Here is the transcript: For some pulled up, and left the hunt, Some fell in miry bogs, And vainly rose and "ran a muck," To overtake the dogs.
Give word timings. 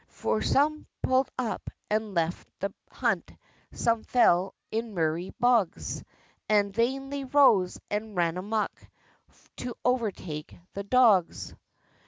For 0.09 0.41
some 0.41 0.87
pulled 1.03 1.29
up, 1.37 1.69
and 1.87 2.15
left 2.15 2.47
the 2.59 2.73
hunt, 2.91 3.31
Some 3.71 4.01
fell 4.03 4.55
in 4.71 4.95
miry 4.95 5.29
bogs, 5.39 6.03
And 6.49 6.73
vainly 6.73 7.23
rose 7.25 7.79
and 7.87 8.15
"ran 8.15 8.37
a 8.37 8.41
muck," 8.41 8.71
To 9.57 9.75
overtake 9.85 10.57
the 10.73 10.81
dogs. 10.81 11.53